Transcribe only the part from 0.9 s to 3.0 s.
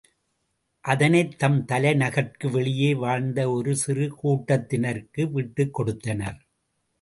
அதனைத் தம் தலைநகர்க்கு வெளியே